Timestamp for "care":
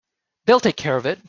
0.77-0.95